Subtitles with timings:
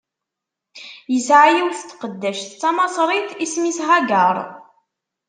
[1.07, 4.37] Tesɛa yiwet n tqeddact d tamaṣrit, isem-is Hagaṛ.